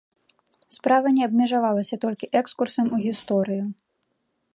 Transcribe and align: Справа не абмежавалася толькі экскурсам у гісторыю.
Справа 0.77 1.11
не 1.17 1.21
абмежавалася 1.27 1.99
толькі 2.05 2.31
экскурсам 2.41 2.85
у 2.97 3.03
гісторыю. 3.05 3.65